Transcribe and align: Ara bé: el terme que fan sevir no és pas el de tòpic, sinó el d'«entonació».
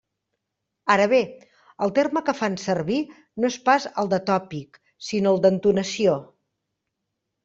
Ara 0.93 1.03
bé: 1.09 1.17
el 1.85 1.91
terme 1.99 2.23
que 2.29 2.33
fan 2.39 2.55
sevir 2.61 2.97
no 3.45 3.51
és 3.53 3.57
pas 3.67 3.85
el 4.05 4.09
de 4.13 4.19
tòpic, 4.31 4.79
sinó 5.09 5.35
el 5.37 5.43
d'«entonació». 5.45 6.17